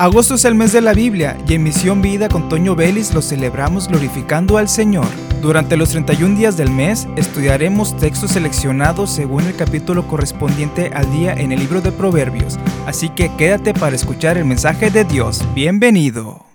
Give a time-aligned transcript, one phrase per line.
[0.00, 3.20] Agosto es el mes de la Biblia y en Misión Vida con Toño Vélez lo
[3.20, 5.08] celebramos glorificando al Señor.
[5.42, 11.32] Durante los 31 días del mes estudiaremos textos seleccionados según el capítulo correspondiente al día
[11.32, 15.44] en el libro de Proverbios, así que quédate para escuchar el mensaje de Dios.
[15.52, 16.46] Bienvenido.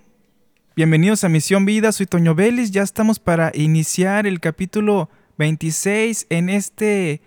[0.78, 6.48] Bienvenidos a Misión Vida, soy Toño Vélez, ya estamos para iniciar el capítulo 26 en
[6.48, 7.22] este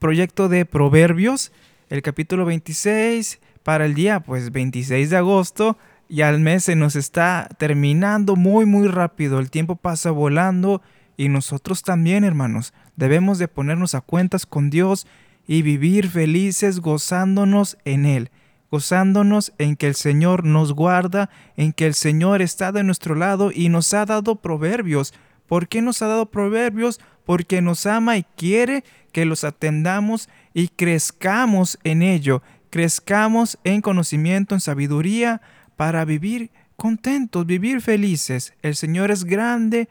[0.00, 1.52] proyecto de Proverbios,
[1.90, 5.76] el capítulo 26 para el día pues 26 de agosto
[6.08, 10.80] y al mes se nos está terminando muy muy rápido, el tiempo pasa volando
[11.18, 15.06] y nosotros también hermanos debemos de ponernos a cuentas con Dios
[15.46, 18.30] y vivir felices gozándonos en Él,
[18.70, 21.28] gozándonos en que el Señor nos guarda,
[21.58, 25.12] en que el Señor está de nuestro lado y nos ha dado proverbios.
[25.46, 27.00] ¿Por qué nos ha dado proverbios?
[27.26, 34.54] Porque nos ama y quiere que los atendamos y crezcamos en ello, crezcamos en conocimiento,
[34.54, 35.40] en sabiduría,
[35.76, 38.54] para vivir contentos, vivir felices.
[38.62, 39.88] El Señor es grande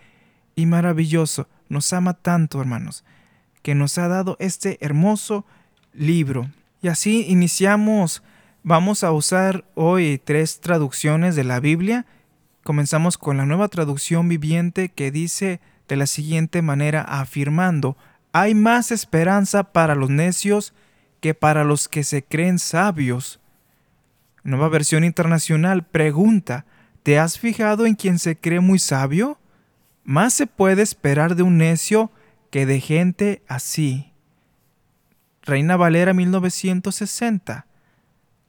[0.55, 1.47] y maravilloso.
[1.69, 3.03] Nos ama tanto, hermanos,
[3.61, 5.45] que nos ha dado este hermoso
[5.93, 6.49] libro.
[6.81, 8.23] Y así iniciamos.
[8.63, 12.05] Vamos a usar hoy tres traducciones de la Biblia.
[12.63, 17.97] Comenzamos con la nueva traducción viviente que dice de la siguiente manera, afirmando,
[18.33, 20.73] hay más esperanza para los necios
[21.19, 23.39] que para los que se creen sabios.
[24.43, 26.65] Nueva versión internacional pregunta,
[27.03, 29.39] ¿te has fijado en quien se cree muy sabio?
[30.03, 32.11] Más se puede esperar de un necio
[32.49, 34.13] que de gente así.
[35.41, 37.65] Reina Valera 1960.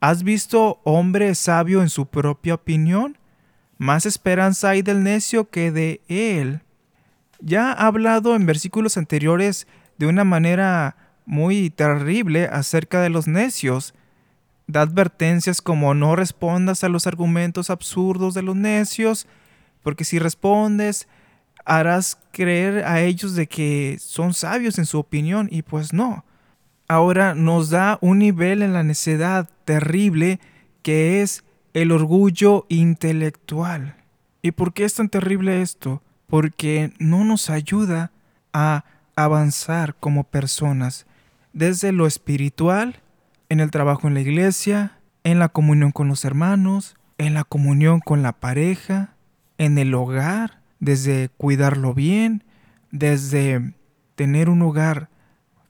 [0.00, 3.18] ¿Has visto hombre sabio en su propia opinión?
[3.78, 6.60] Más esperanza hay del necio que de él.
[7.40, 9.66] Ya ha hablado en versículos anteriores
[9.96, 10.96] de una manera
[11.28, 13.94] muy terrible acerca de los necios.
[14.66, 19.26] Da advertencias como no respondas a los argumentos absurdos de los necios,
[19.82, 21.06] porque si respondes
[21.66, 26.24] harás creer a ellos de que son sabios en su opinión y pues no.
[26.88, 30.40] Ahora nos da un nivel en la necedad terrible
[30.82, 31.44] que es
[31.74, 33.96] el orgullo intelectual.
[34.40, 36.02] ¿Y por qué es tan terrible esto?
[36.26, 38.12] Porque no nos ayuda
[38.54, 38.84] a
[39.14, 41.06] avanzar como personas
[41.58, 43.00] desde lo espiritual,
[43.48, 47.98] en el trabajo en la iglesia, en la comunión con los hermanos, en la comunión
[47.98, 49.16] con la pareja,
[49.58, 52.44] en el hogar, desde cuidarlo bien,
[52.92, 53.74] desde
[54.14, 55.10] tener un hogar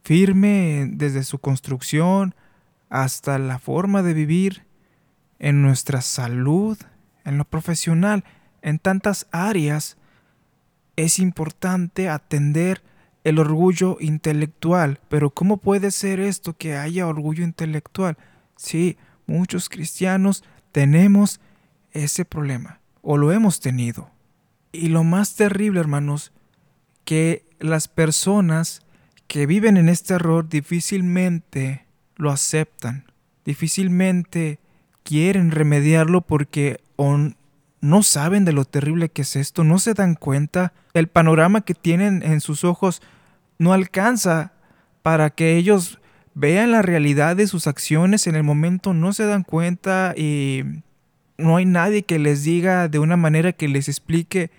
[0.02, 2.34] firme desde su construcción
[2.90, 4.66] hasta la forma de vivir,
[5.38, 6.76] en nuestra salud,
[7.24, 8.24] en lo profesional,
[8.60, 9.96] en tantas áreas,
[10.96, 12.82] es importante atender
[13.28, 15.00] el orgullo intelectual.
[15.08, 18.16] Pero ¿cómo puede ser esto que haya orgullo intelectual?
[18.56, 18.96] Sí,
[19.26, 21.40] muchos cristianos tenemos
[21.92, 24.10] ese problema o lo hemos tenido.
[24.72, 26.32] Y lo más terrible, hermanos,
[27.04, 28.82] que las personas
[29.26, 31.86] que viven en este error difícilmente
[32.16, 33.04] lo aceptan,
[33.44, 34.58] difícilmente
[35.04, 36.80] quieren remediarlo porque
[37.80, 41.74] no saben de lo terrible que es esto, no se dan cuenta, el panorama que
[41.74, 43.00] tienen en sus ojos
[43.58, 44.52] no alcanza
[45.02, 46.00] para que ellos
[46.34, 50.62] vean la realidad de sus acciones en el momento, no se dan cuenta y
[51.36, 54.50] no hay nadie que les diga de una manera que les explique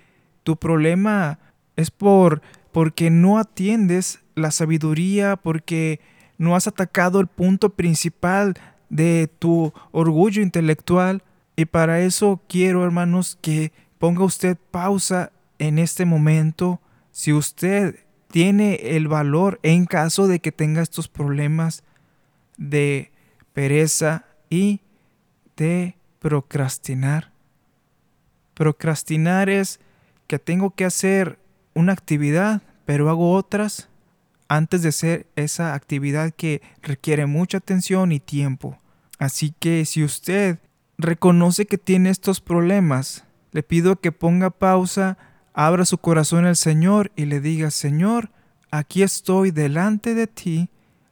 [0.43, 1.39] tu problema
[1.75, 5.99] es por porque no atiendes la sabiduría, porque
[6.37, 8.55] no has atacado el punto principal
[8.89, 11.23] de tu orgullo intelectual
[11.55, 16.79] y para eso quiero, hermanos, que ponga usted pausa en este momento.
[17.11, 17.99] Si usted
[18.31, 21.83] tiene el valor en caso de que tenga estos problemas
[22.57, 23.11] de
[23.53, 24.81] pereza y
[25.57, 27.31] de procrastinar.
[28.53, 29.79] Procrastinar es
[30.27, 31.39] que tengo que hacer
[31.73, 33.89] una actividad, pero hago otras
[34.47, 38.77] antes de hacer esa actividad que requiere mucha atención y tiempo.
[39.17, 40.59] Así que si usted
[40.97, 45.17] reconoce que tiene estos problemas, le pido que ponga pausa,
[45.59, 48.29] abra su corazón al Señor y le diga, Señor,
[48.71, 50.69] aquí estoy delante de ti,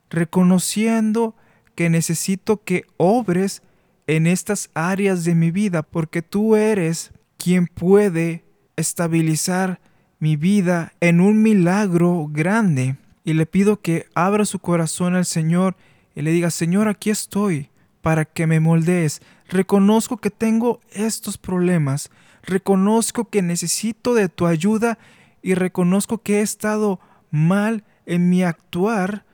[0.09, 1.35] reconociendo
[1.75, 3.61] que necesito que obres
[4.07, 8.45] en estas áreas de mi vida, porque tú eres quien puede
[8.77, 9.81] estabilizar
[10.17, 12.95] mi vida en un milagro grande.
[13.25, 15.75] Y le pido que abra su corazón al Señor
[16.15, 17.69] y le diga, Señor, aquí estoy
[18.01, 19.21] para que me moldees.
[19.49, 22.09] Reconozco que tengo estos problemas.
[22.47, 24.97] Reconozco que necesito de tu ayuda
[25.43, 26.99] y reconozco que he estado
[27.29, 29.25] mal en mi actuar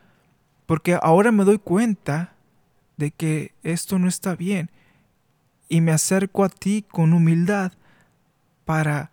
[0.66, 2.34] porque ahora me doy cuenta
[2.98, 4.70] de que esto no está bien.
[5.70, 7.72] y me acerco a ti con humildad
[8.64, 9.12] para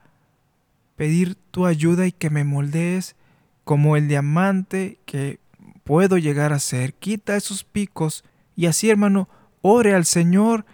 [0.96, 3.16] pedir tu ayuda y que me moldees
[3.64, 5.40] como el diamante que
[5.84, 6.92] puedo llegar a ser.
[6.94, 8.24] Quita esos picos
[8.56, 9.28] y así, hermano,
[9.62, 10.66] ore al Señor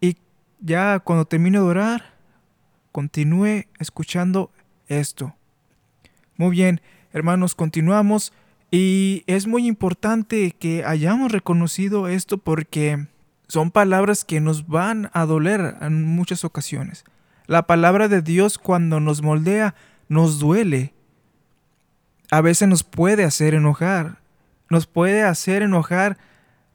[0.00, 0.16] y
[0.60, 2.11] ya cuando termine de orar,
[2.92, 4.50] continúe escuchando
[4.86, 5.34] esto.
[6.36, 6.80] Muy bien,
[7.12, 8.32] hermanos, continuamos
[8.70, 13.06] y es muy importante que hayamos reconocido esto porque
[13.48, 17.04] son palabras que nos van a doler en muchas ocasiones.
[17.46, 19.74] La palabra de Dios cuando nos moldea
[20.08, 20.94] nos duele.
[22.30, 24.20] A veces nos puede hacer enojar.
[24.70, 26.16] Nos puede hacer enojar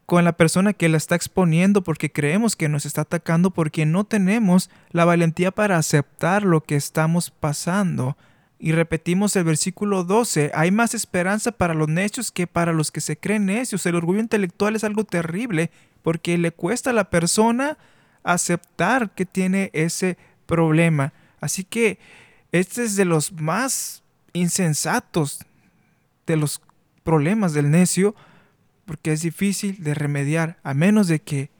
[0.07, 4.05] con la persona que la está exponiendo porque creemos que nos está atacando porque no
[4.05, 8.15] tenemos la valentía para aceptar lo que estamos pasando.
[8.57, 13.01] Y repetimos el versículo 12, hay más esperanza para los necios que para los que
[13.01, 13.85] se creen necios.
[13.85, 15.71] El orgullo intelectual es algo terrible
[16.03, 17.77] porque le cuesta a la persona
[18.23, 21.11] aceptar que tiene ese problema.
[21.41, 21.99] Así que
[22.53, 25.45] este es de los más insensatos
[26.25, 26.61] de los
[27.03, 28.15] problemas del necio,
[28.87, 31.51] porque es difícil de remediar, a menos de que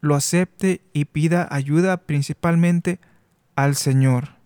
[0.00, 2.98] lo acepte y pida ayuda principalmente
[3.56, 4.36] al Señor.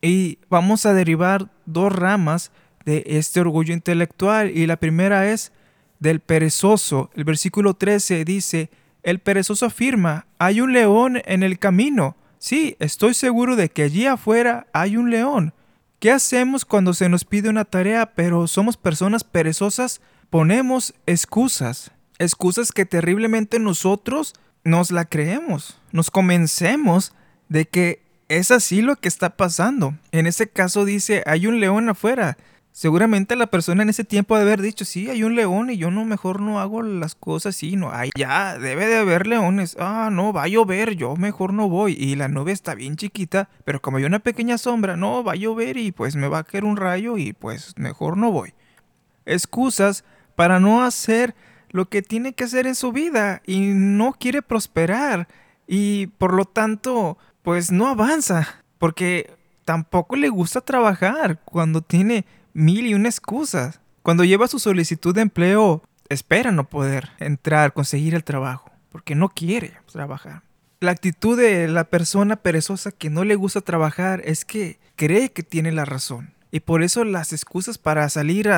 [0.00, 2.52] Y vamos a derivar dos ramas
[2.86, 5.52] de este orgullo intelectual, y la primera es
[6.00, 7.10] del perezoso.
[7.14, 8.70] El versículo 13 dice,
[9.02, 14.06] el perezoso afirma, hay un león en el camino Sí, estoy seguro de que allí
[14.06, 15.54] afuera hay un león.
[15.98, 20.00] ¿Qué hacemos cuando se nos pide una tarea pero somos personas perezosas?
[20.30, 21.92] Ponemos excusas.
[22.18, 24.34] Excusas que terriblemente nosotros
[24.64, 25.78] nos la creemos.
[25.92, 27.12] Nos convencemos
[27.48, 29.94] de que es así lo que está pasando.
[30.10, 32.36] En ese caso dice, hay un león afuera.
[32.72, 35.90] Seguramente la persona en ese tiempo debe haber dicho, sí, hay un león y yo
[35.90, 40.10] no, mejor no hago las cosas así, no, ay, ya, debe de haber leones, ah,
[40.12, 43.80] no, va a llover, yo mejor no voy, y la nube está bien chiquita, pero
[43.80, 46.66] como hay una pequeña sombra, no, va a llover y pues me va a caer
[46.66, 48.52] un rayo y pues mejor no voy.
[49.24, 50.04] Excusas
[50.36, 51.34] para no hacer
[51.70, 55.26] lo que tiene que hacer en su vida y no quiere prosperar
[55.66, 59.34] y por lo tanto, pues no avanza, porque
[59.64, 63.80] tampoco le gusta trabajar cuando tiene mil y una excusas.
[64.02, 69.28] Cuando lleva su solicitud de empleo, espera no poder entrar, conseguir el trabajo, porque no
[69.28, 70.42] quiere trabajar.
[70.78, 75.42] La actitud de la persona perezosa que no le gusta trabajar es que cree que
[75.42, 76.35] tiene la razón.
[76.56, 78.48] Y por eso las excusas para salir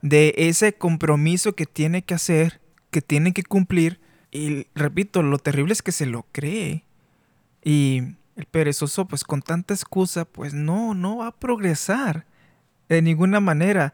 [0.00, 4.00] de ese compromiso que tiene que hacer, que tiene que cumplir,
[4.30, 6.86] y repito, lo terrible es que se lo cree.
[7.62, 12.24] Y el perezoso, pues con tanta excusa, pues no, no va a progresar
[12.88, 13.92] de ninguna manera.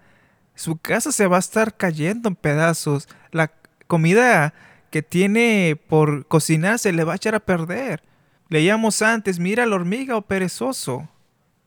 [0.55, 3.09] Su casa se va a estar cayendo en pedazos.
[3.33, 3.51] La
[3.89, 4.55] comida
[4.93, 8.05] que tiene por cocinar se le va a echar a perder.
[8.51, 11.09] Leíamos antes, mira la hormiga o perezoso.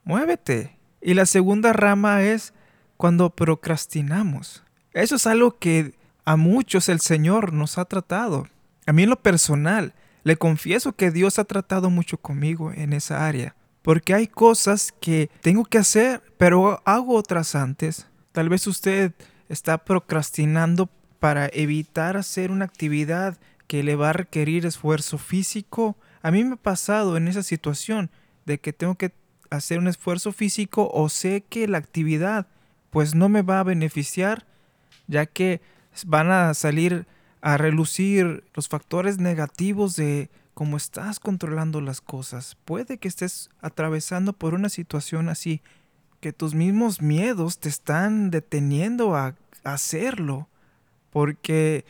[0.06, 0.80] Muévete.
[1.02, 2.54] Y la segunda rama es
[2.98, 4.64] cuando procrastinamos.
[4.94, 5.96] Eso es algo que
[6.26, 8.48] a muchos el Señor nos ha tratado.
[8.86, 9.94] A mí en lo personal,
[10.24, 13.56] le confieso que Dios ha tratado mucho conmigo en esa área.
[13.82, 18.08] Porque hay cosas que tengo que hacer, pero hago otras antes.
[18.32, 19.14] Tal vez usted
[19.50, 20.90] está procrastinando
[21.20, 25.98] para evitar hacer una actividad que le va a requerir esfuerzo físico.
[26.22, 28.12] A mí me ha pasado en esa situación
[28.46, 29.12] de que tengo que
[29.52, 32.48] hacer un esfuerzo físico o sé que la actividad
[32.90, 34.48] pues no me va a beneficiar
[35.08, 35.62] ya que
[36.06, 37.06] van a salir
[37.42, 42.56] a relucir los factores negativos de cómo estás controlando las cosas.
[42.66, 45.62] Puede que estés atravesando por una situación así,
[46.20, 50.48] que tus mismos miedos te están deteniendo a hacerlo,
[51.10, 51.84] porque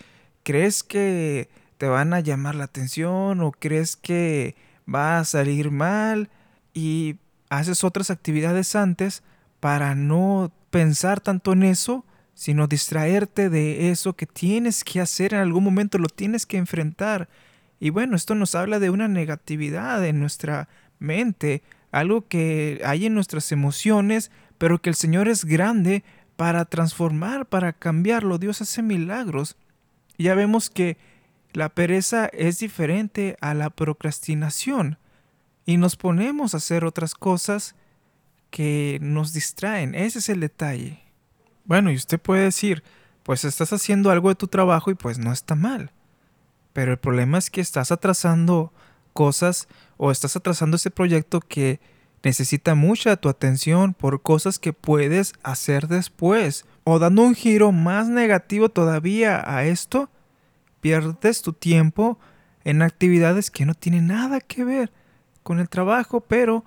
[0.43, 4.55] crees que te van a llamar la atención o crees que
[4.93, 6.29] va a salir mal
[6.73, 7.17] y
[7.51, 9.23] haces otras actividades antes
[9.59, 15.41] para no pensar tanto en eso, sino distraerte de eso que tienes que hacer en
[15.41, 17.27] algún momento, lo tienes que enfrentar.
[17.77, 23.15] Y bueno, esto nos habla de una negatividad en nuestra mente, algo que hay en
[23.15, 26.05] nuestras emociones, pero que el Señor es grande
[26.37, 28.37] para transformar, para cambiarlo.
[28.37, 29.57] Dios hace milagros.
[30.17, 30.97] Ya vemos que
[31.51, 34.97] la pereza es diferente a la procrastinación
[35.65, 37.75] y nos ponemos a hacer otras cosas
[38.49, 39.95] que nos distraen.
[39.95, 40.99] Ese es el detalle.
[41.65, 42.83] Bueno, y usted puede decir,
[43.23, 45.91] pues estás haciendo algo de tu trabajo y pues no está mal.
[46.73, 48.73] Pero el problema es que estás atrasando
[49.13, 51.79] cosas o estás atrasando ese proyecto que
[52.23, 56.65] necesita mucha tu atención por cosas que puedes hacer después.
[56.83, 60.09] O dando un giro más negativo todavía a esto,
[60.81, 62.19] pierdes tu tiempo
[62.63, 64.91] en actividades que no tienen nada que ver
[65.43, 66.63] con el trabajo, pero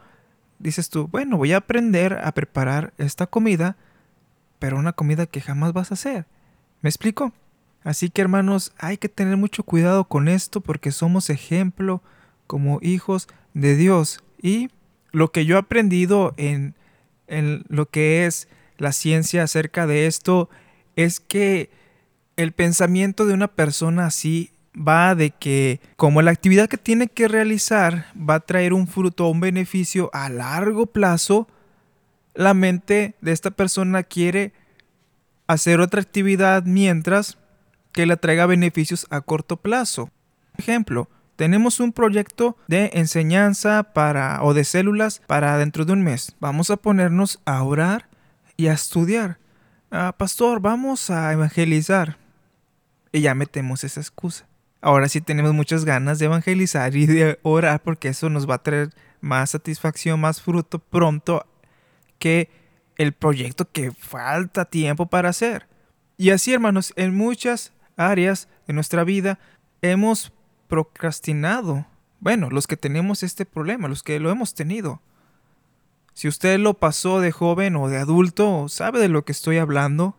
[0.58, 3.76] dices tú, bueno, voy a aprender a preparar esta comida,
[4.58, 6.26] pero una comida que jamás vas a hacer.
[6.80, 7.32] ¿Me explico?
[7.82, 12.02] Así que hermanos, hay que tener mucho cuidado con esto porque somos ejemplo
[12.46, 14.22] como hijos de Dios.
[14.40, 14.70] Y
[15.12, 16.74] lo que yo he aprendido en,
[17.26, 20.48] en lo que es la ciencia acerca de esto
[20.96, 21.70] es que
[22.36, 27.28] el pensamiento de una persona así va de que como la actividad que tiene que
[27.28, 31.48] realizar va a traer un fruto o un beneficio a largo plazo,
[32.34, 34.52] la mente de esta persona quiere
[35.46, 37.38] hacer otra actividad mientras
[37.92, 40.10] que le traiga beneficios a corto plazo.
[40.56, 46.34] ejemplo, tenemos un proyecto de enseñanza para o de células para dentro de un mes.
[46.40, 48.08] Vamos a ponernos a orar
[48.56, 49.38] y a estudiar.
[49.90, 52.18] Ah, pastor, vamos a evangelizar.
[53.12, 54.46] Y ya metemos esa excusa.
[54.84, 58.62] Ahora sí tenemos muchas ganas de evangelizar y de orar porque eso nos va a
[58.62, 58.90] traer
[59.22, 61.46] más satisfacción, más fruto pronto
[62.18, 62.50] que
[62.98, 65.66] el proyecto que falta tiempo para hacer.
[66.18, 69.38] Y así, hermanos, en muchas áreas de nuestra vida
[69.80, 70.34] hemos
[70.68, 71.86] procrastinado.
[72.20, 75.00] Bueno, los que tenemos este problema, los que lo hemos tenido.
[76.12, 80.18] Si usted lo pasó de joven o de adulto, sabe de lo que estoy hablando.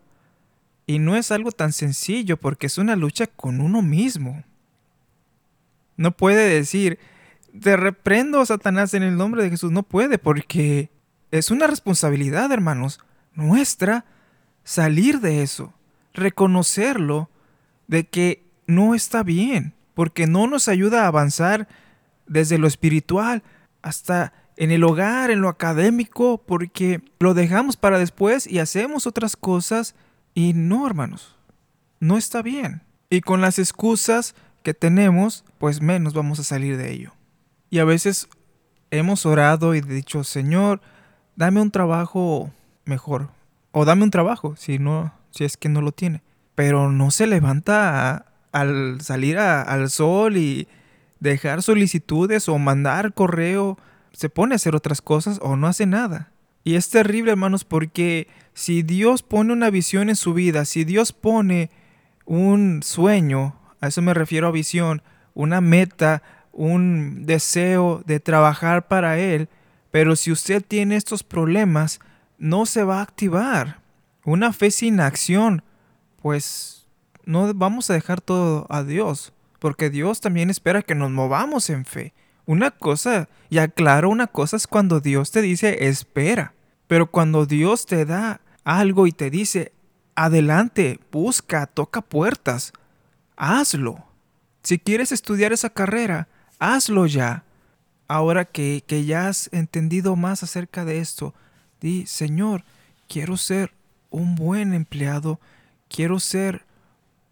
[0.88, 4.43] Y no es algo tan sencillo porque es una lucha con uno mismo.
[5.97, 6.99] No puede decir,
[7.59, 9.71] te reprendo, Satanás, en el nombre de Jesús.
[9.71, 10.89] No puede, porque
[11.31, 12.99] es una responsabilidad, hermanos,
[13.33, 14.05] nuestra
[14.63, 15.73] salir de eso,
[16.13, 17.29] reconocerlo,
[17.87, 21.67] de que no está bien, porque no nos ayuda a avanzar
[22.25, 23.43] desde lo espiritual
[23.81, 29.35] hasta en el hogar, en lo académico, porque lo dejamos para después y hacemos otras
[29.35, 29.95] cosas
[30.33, 31.35] y no, hermanos,
[31.99, 32.81] no está bien.
[33.09, 34.33] Y con las excusas
[34.65, 37.13] que tenemos, pues menos vamos a salir de ello.
[37.69, 38.27] Y a veces
[38.89, 40.81] hemos orado y dicho, Señor,
[41.36, 42.51] dame un trabajo
[42.84, 43.29] mejor.
[43.72, 46.24] O dame un trabajo, si no, si es que no lo tiene.
[46.55, 50.67] Pero no se levanta al salir al sol y
[51.19, 53.77] dejar solicitudes o mandar correo.
[54.13, 56.31] Se pone a hacer otras cosas o no hace nada.
[56.63, 61.13] Y es terrible, hermanos, porque si Dios pone una visión en su vida, si Dios
[61.13, 61.69] pone
[62.25, 65.01] un sueño, a eso me refiero a visión,
[65.34, 69.50] una meta, un deseo de trabajar para Él.
[69.91, 72.00] Pero si usted tiene estos problemas,
[72.38, 73.79] no se va a activar.
[74.24, 75.63] Una fe sin acción,
[76.22, 76.88] pues
[77.25, 81.86] no vamos a dejar todo a Dios, porque Dios también espera que nos movamos en
[81.86, 82.13] fe.
[82.46, 86.53] Una cosa, y aclaro, una cosa es cuando Dios te dice espera,
[86.88, 89.72] pero cuando Dios te da algo y te dice
[90.15, 92.74] adelante, busca, toca puertas,
[93.37, 94.05] hazlo.
[94.63, 96.27] Si quieres estudiar esa carrera,
[96.59, 97.43] hazlo ya.
[98.07, 101.33] Ahora que, que ya has entendido más acerca de esto,
[101.81, 102.63] di, Señor,
[103.07, 103.73] quiero ser
[104.11, 105.39] un buen empleado,
[105.89, 106.65] quiero ser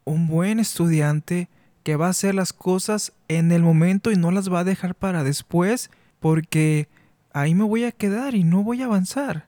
[0.05, 1.47] un buen estudiante
[1.83, 4.95] que va a hacer las cosas en el momento y no las va a dejar
[4.95, 6.87] para después, porque
[7.33, 9.47] ahí me voy a quedar y no voy a avanzar.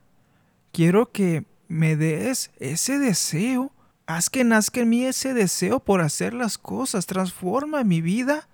[0.72, 3.72] Quiero que me des ese deseo
[4.06, 7.06] Haz que nazca en mí ese deseo por hacer las cosas.
[7.06, 8.48] Transforma mi vida.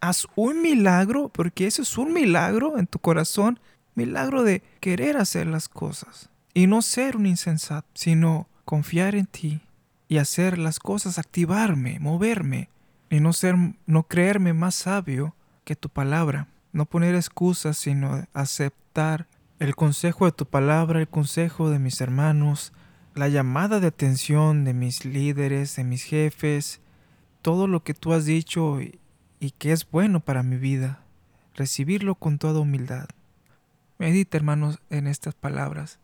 [0.00, 3.58] Haz un milagro, porque eso es un milagro en tu corazón.
[3.94, 6.28] Milagro de querer hacer las cosas.
[6.52, 9.62] Y no ser un insensato, sino confiar en ti
[10.06, 12.68] y hacer las cosas, activarme, moverme.
[13.10, 13.56] Y no ser,
[13.86, 15.34] no creerme más sabio
[15.64, 16.46] que tu palabra.
[16.72, 19.26] No poner excusas, sino aceptar
[19.58, 22.72] el consejo de tu palabra, el consejo de mis hermanos,
[23.14, 26.80] la llamada de atención de mis líderes, de mis jefes,
[27.42, 28.98] todo lo que tú has dicho y,
[29.58, 31.00] que es bueno para mi vida,
[31.54, 33.08] recibirlo con toda humildad.
[33.98, 35.98] Medita, hermanos, en estas palabras.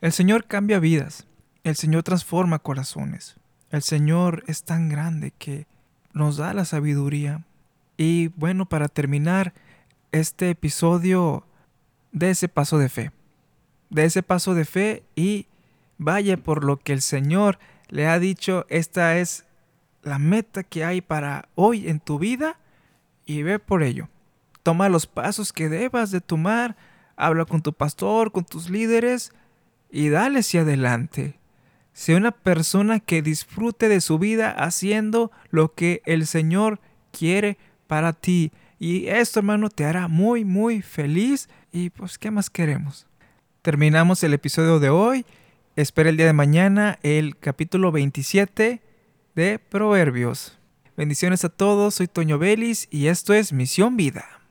[0.00, 1.26] El Señor cambia vidas,
[1.64, 3.36] el Señor transforma corazones,
[3.70, 5.66] el Señor es tan grande que
[6.12, 7.44] nos da la sabiduría.
[7.96, 9.54] Y bueno, para terminar
[10.10, 11.46] este episodio,
[12.12, 13.10] de ese paso de fe,
[13.90, 15.46] de ese paso de fe y
[16.02, 19.44] Vaya por lo que el Señor le ha dicho, esta es
[20.02, 22.58] la meta que hay para hoy en tu vida
[23.24, 24.08] y ve por ello.
[24.64, 26.76] Toma los pasos que debas de tomar,
[27.14, 29.32] habla con tu pastor, con tus líderes
[29.92, 31.38] y dale hacia adelante.
[31.92, 36.80] Sé una persona que disfrute de su vida haciendo lo que el Señor
[37.12, 38.50] quiere para ti.
[38.80, 41.48] Y esto, hermano, te hará muy, muy feliz.
[41.70, 43.06] Y pues, ¿qué más queremos?
[43.60, 45.24] Terminamos el episodio de hoy
[45.76, 48.82] espera el día de mañana el capítulo 27
[49.34, 50.58] de Proverbios.
[50.96, 54.41] Bendiciones a todos, soy Toño Vélez y esto es Misión Vida.